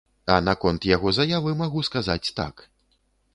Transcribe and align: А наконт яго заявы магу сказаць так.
А 0.35 0.37
наконт 0.45 0.87
яго 0.91 1.13
заявы 1.17 1.53
магу 1.61 1.85
сказаць 1.89 2.33
так. 2.41 2.65